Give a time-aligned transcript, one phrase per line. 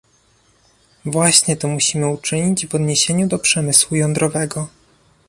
[1.05, 4.67] Właśnie to musimy uczynić w odniesieniu do przemysłu jądrowego